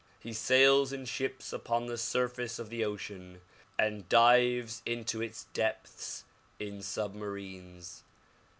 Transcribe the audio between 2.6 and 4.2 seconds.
the ocean and